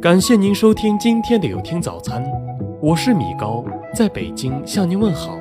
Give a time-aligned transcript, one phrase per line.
[0.00, 2.22] 感谢您收听今天的有听早餐，
[2.80, 5.38] 我是米高，在北京向您问好。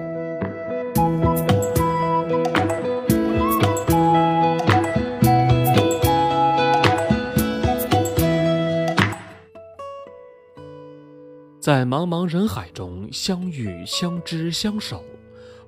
[11.60, 15.04] 在茫茫人海中相遇、相知、相守，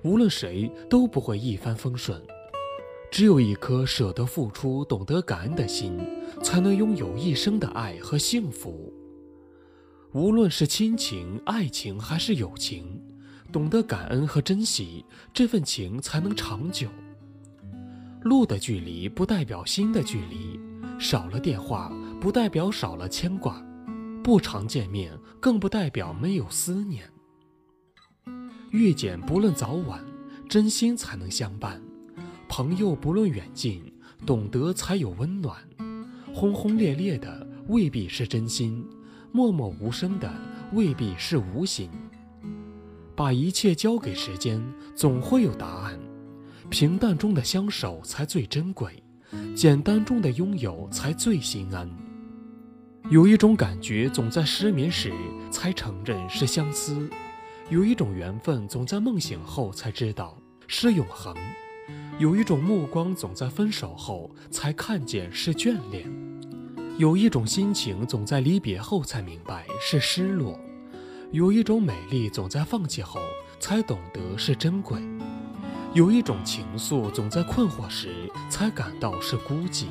[0.02, 2.20] 无论谁都不会一帆风顺。
[3.10, 5.98] 只有一颗舍得付出、懂得感恩的心，
[6.44, 8.94] 才能拥有一生的爱和幸福。
[10.14, 13.02] 无论是亲情、爱情还是友情，
[13.52, 16.88] 懂得感恩和珍惜，这份情才能长久。
[18.24, 20.60] 路的距离不代表心的距离，
[21.00, 23.64] 少了电话不代表少了牵挂。
[24.24, 27.10] 不常见面，更不代表没有思念。
[28.72, 30.04] 遇见不论早晚，
[30.50, 31.80] 真心才能相伴；
[32.58, 33.84] 朋友不论远近，
[34.26, 35.56] 懂得才有温暖。
[36.34, 38.84] 轰轰烈烈的未必是真心，
[39.32, 40.28] 默默无声的
[40.74, 41.88] 未必是无心。
[43.16, 44.60] 把一切交给时间，
[44.96, 46.00] 总会有答案。
[46.68, 49.04] 平淡中的相守才最珍贵，
[49.56, 51.88] 简单中的拥有才最心安。
[53.12, 55.14] 有一种感觉，总在失眠时
[55.52, 57.08] 才承认是相思；
[57.70, 60.36] 有一种缘分，总在梦醒后才知道
[60.66, 61.36] 是永恒；
[62.20, 66.08] 有一种目光，总在分手后才看见是眷恋；
[66.98, 70.58] 有一种心情，总在离别后才明白是失落；
[71.32, 73.22] 有一种美丽，总在放弃后
[73.60, 74.98] 才懂得是珍贵；
[75.94, 78.10] 有一种情愫，总在困惑时
[78.50, 79.86] 才感到是孤寂。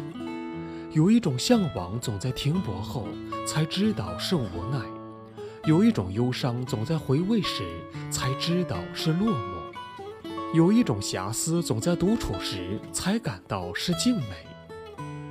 [0.91, 3.07] 有一种向往，总在停泊后
[3.47, 4.81] 才知道是无奈；
[5.65, 7.63] 有一种忧伤，总在回味时
[8.11, 9.66] 才知道是落寞；
[10.57, 14.33] 有一种遐思，总在独处时才感到是静美；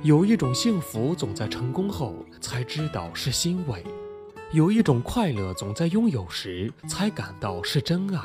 [0.04, 3.80] 有一种幸福，总在成功后才知道是欣慰；
[4.52, 8.20] 有一种快乐，总在拥有时才感到是真爱。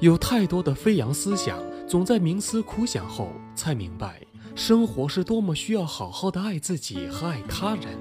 [0.00, 4.20] 有太多的飞扬思想，总在冥思苦想后才明白。
[4.56, 7.96] 生活是多么需要好好的爱自己和爱他人，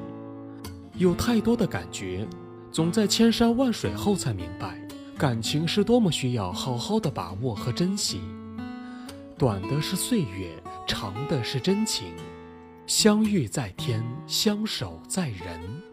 [0.98, 2.28] 有太多的感觉，
[2.72, 4.83] 总在千山万水后才明白，
[5.23, 8.19] 感情是多么需要好好的把握和珍惜。
[9.38, 10.53] 短的是岁月，
[10.85, 12.13] 长的是真情，
[12.85, 15.93] 相遇在天，相守在人。